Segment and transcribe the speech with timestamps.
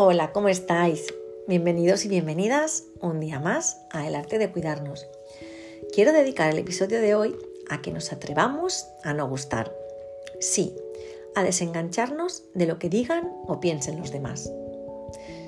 [0.00, 1.12] Hola, ¿cómo estáis?
[1.48, 5.08] Bienvenidos y bienvenidas un día más a El arte de cuidarnos.
[5.92, 7.34] Quiero dedicar el episodio de hoy
[7.68, 9.74] a que nos atrevamos a no gustar.
[10.38, 10.72] Sí,
[11.34, 14.52] a desengancharnos de lo que digan o piensen los demás.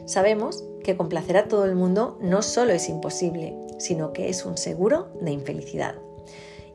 [0.07, 4.57] Sabemos que complacer a todo el mundo no solo es imposible, sino que es un
[4.57, 5.95] seguro de infelicidad.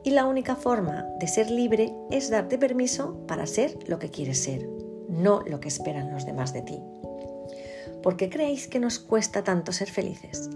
[0.02, 4.42] Y la única forma de ser libre es darte permiso para ser lo que quieres
[4.42, 4.66] ser,
[5.10, 6.80] no lo que esperan los demás de ti.
[8.02, 10.50] ¿Por qué creéis que nos cuesta tanto ser felices?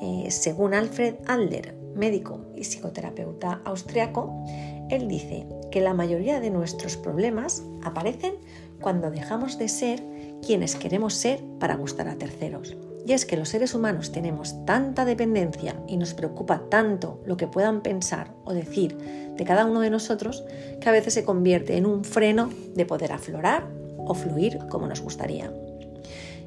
[0.00, 4.44] Eh, según Alfred Adler, médico y psicoterapeuta austriaco,
[4.90, 8.34] él dice que la mayoría de nuestros problemas aparecen
[8.80, 10.02] cuando dejamos de ser
[10.44, 12.76] quienes queremos ser para gustar a terceros.
[13.06, 17.46] Y es que los seres humanos tenemos tanta dependencia y nos preocupa tanto lo que
[17.46, 18.96] puedan pensar o decir
[19.36, 20.44] de cada uno de nosotros
[20.80, 25.00] que a veces se convierte en un freno de poder aflorar o fluir como nos
[25.00, 25.52] gustaría.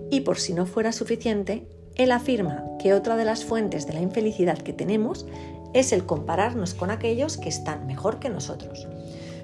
[0.10, 4.02] Y por si no fuera suficiente, él afirma que otra de las fuentes de la
[4.02, 5.26] infelicidad que tenemos
[5.74, 8.88] es el compararnos con aquellos que están mejor que nosotros.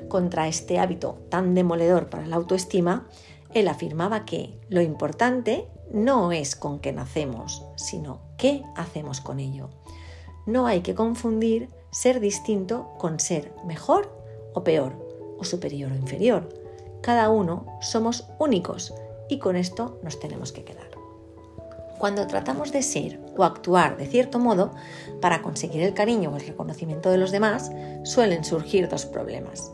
[0.07, 3.07] Contra este hábito tan demoledor para la autoestima,
[3.53, 9.69] él afirmaba que lo importante no es con qué nacemos, sino qué hacemos con ello.
[10.45, 14.11] No hay que confundir ser distinto con ser mejor
[14.53, 14.93] o peor,
[15.37, 16.49] o superior o inferior.
[17.01, 18.93] Cada uno somos únicos
[19.29, 20.89] y con esto nos tenemos que quedar.
[21.97, 24.71] Cuando tratamos de ser o actuar de cierto modo
[25.21, 27.71] para conseguir el cariño o el reconocimiento de los demás,
[28.03, 29.71] suelen surgir dos problemas.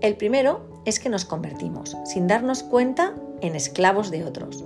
[0.00, 4.64] El primero es que nos convertimos, sin darnos cuenta, en esclavos de otros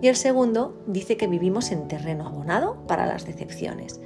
[0.00, 4.00] y el segundo dice que vivimos en terreno abonado para las decepciones,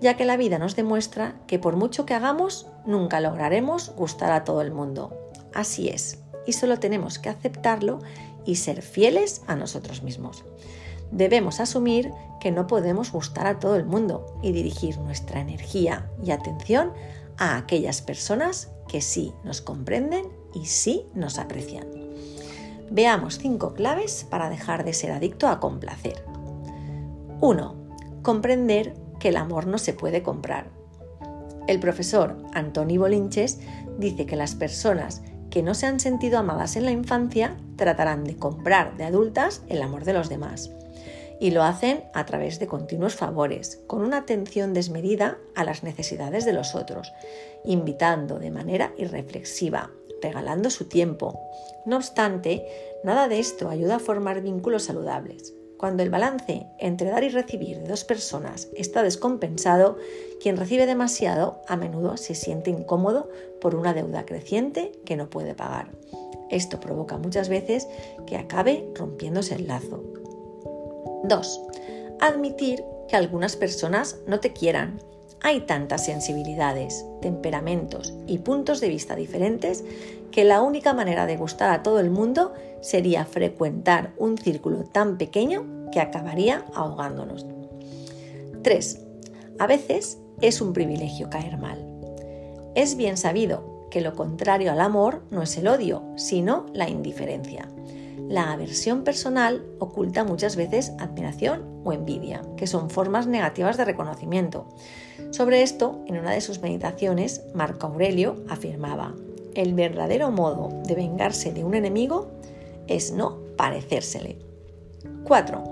[0.00, 4.44] ya que la vida nos demuestra que por mucho que hagamos, nunca lograremos gustar a
[4.44, 5.12] todo el mundo.
[5.52, 8.00] Así es, y solo tenemos que aceptarlo
[8.46, 10.44] y ser fieles a nosotros mismos.
[11.10, 16.30] Debemos asumir que no podemos gustar a todo el mundo y dirigir nuestra energía y
[16.30, 16.92] atención
[17.38, 21.86] a aquellas personas que sí nos comprenden y sí nos aprecian.
[22.90, 26.24] Veamos cinco claves para dejar de ser adicto a complacer.
[27.40, 27.74] 1.
[28.22, 30.70] Comprender que el amor no se puede comprar.
[31.66, 33.60] El profesor Antoni Bolinches
[33.98, 35.22] dice que las personas
[35.54, 39.82] que no se han sentido amadas en la infancia tratarán de comprar de adultas el
[39.82, 40.72] amor de los demás.
[41.38, 46.44] Y lo hacen a través de continuos favores, con una atención desmedida a las necesidades
[46.44, 47.12] de los otros,
[47.64, 51.38] invitando de manera irreflexiva, regalando su tiempo.
[51.86, 52.66] No obstante,
[53.04, 55.54] nada de esto ayuda a formar vínculos saludables.
[55.78, 59.98] Cuando el balance entre dar y recibir de dos personas está descompensado,
[60.40, 63.28] quien recibe demasiado a menudo se siente incómodo
[63.60, 65.90] por una deuda creciente que no puede pagar.
[66.50, 67.88] Esto provoca muchas veces
[68.26, 70.02] que acabe rompiéndose el lazo.
[71.24, 71.60] 2.
[72.20, 72.84] Admitir
[73.14, 74.98] que algunas personas no te quieran
[75.40, 79.84] hay tantas sensibilidades, temperamentos y puntos de vista diferentes
[80.32, 85.16] que la única manera de gustar a todo el mundo sería frecuentar un círculo tan
[85.16, 87.46] pequeño que acabaría ahogándonos.
[88.62, 89.00] 3.
[89.60, 91.86] A veces es un privilegio caer mal.
[92.74, 97.68] Es bien sabido que lo contrario al amor no es el odio, sino la indiferencia.
[98.28, 104.66] La aversión personal oculta muchas veces admiración o envidia, que son formas negativas de reconocimiento.
[105.30, 109.14] Sobre esto, en una de sus meditaciones, Marco Aurelio afirmaba,
[109.54, 112.30] el verdadero modo de vengarse de un enemigo
[112.86, 114.38] es no parecérsele.
[115.24, 115.62] 4.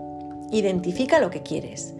[0.52, 1.94] Identifica lo que quieres.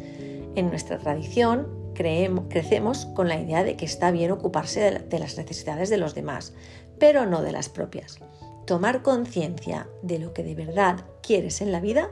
[0.55, 5.89] En nuestra tradición crecemos con la idea de que está bien ocuparse de las necesidades
[5.89, 6.53] de los demás,
[6.99, 8.21] pero no de las propias
[8.67, 12.11] tomar conciencia de lo que de verdad quieres en la vida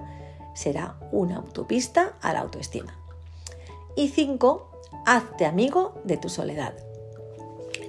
[0.54, 2.96] será una autopista a la autoestima.
[3.96, 4.70] Y 5.
[5.06, 6.74] Hazte amigo de tu soledad.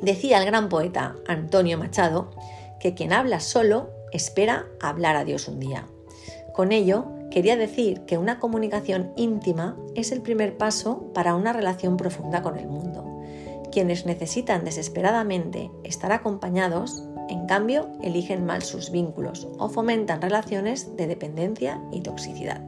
[0.01, 2.31] Decía el gran poeta Antonio Machado
[2.79, 5.85] que quien habla solo espera hablar a Dios un día.
[6.53, 11.97] Con ello, quería decir que una comunicación íntima es el primer paso para una relación
[11.97, 13.10] profunda con el mundo.
[13.72, 21.08] Quienes necesitan desesperadamente estar acompañados en cambio, eligen mal sus vínculos o fomentan relaciones de
[21.08, 22.62] dependencia y toxicidad.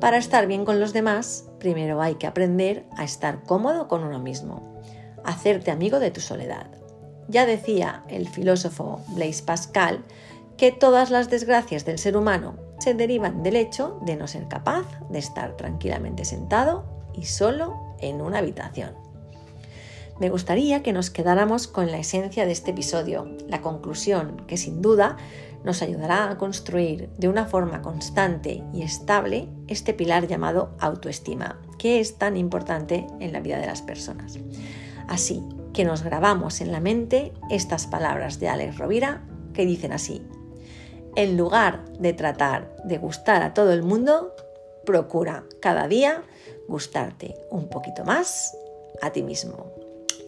[0.00, 4.18] Para estar bien con los demás, primero hay que aprender a estar cómodo con uno
[4.18, 4.80] mismo,
[5.24, 6.68] hacerte amigo de tu soledad.
[7.28, 10.02] Ya decía el filósofo Blaise Pascal
[10.56, 14.86] que todas las desgracias del ser humano se derivan del hecho de no ser capaz
[15.10, 19.09] de estar tranquilamente sentado y solo en una habitación
[20.20, 24.82] me gustaría que nos quedáramos con la esencia de este episodio, la conclusión, que sin
[24.82, 25.16] duda
[25.64, 32.00] nos ayudará a construir de una forma constante y estable este pilar llamado autoestima, que
[32.00, 34.38] es tan importante en la vida de las personas.
[35.08, 39.24] Así que nos grabamos en la mente estas palabras de Alex Rovira
[39.54, 40.22] que dicen así,
[41.16, 44.34] en lugar de tratar de gustar a todo el mundo,
[44.84, 46.22] procura cada día
[46.68, 48.54] gustarte un poquito más
[49.02, 49.79] a ti mismo.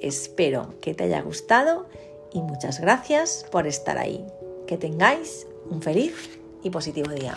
[0.03, 1.87] Espero que te haya gustado
[2.33, 4.27] y muchas gracias por estar ahí.
[4.67, 7.35] Que tengáis un feliz y positivo día.